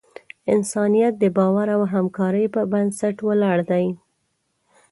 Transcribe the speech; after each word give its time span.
انسانیت 0.53 1.13
د 1.19 1.25
باور 1.37 1.67
او 1.75 1.81
همکارۍ 1.93 2.45
پر 2.53 2.63
بنسټ 2.71 3.15
ولاړ 3.27 3.57
دی. 3.71 3.85